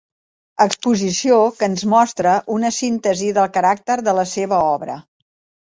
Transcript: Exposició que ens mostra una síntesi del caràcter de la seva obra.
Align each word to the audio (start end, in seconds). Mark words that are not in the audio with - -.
Exposició 0.63 1.35
que 1.59 1.69
ens 1.73 1.83
mostra 1.93 2.31
una 2.55 2.73
síntesi 2.81 3.31
del 3.39 3.53
caràcter 3.59 4.01
de 4.09 4.19
la 4.23 4.29
seva 4.37 4.67
obra. 4.75 4.99